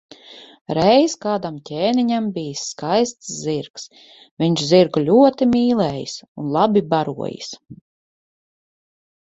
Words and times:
Reiz 0.77 1.15
kādam 1.25 1.59
ķēniņam 1.69 2.29
bijis 2.37 2.63
skaists 2.71 3.29
zirgs, 3.43 3.85
viņš 4.45 4.67
zirgu 4.73 5.07
ļoti 5.11 5.51
mīlējis 5.55 6.19
un 6.25 6.51
labi 6.59 6.87
barojis. 6.97 7.57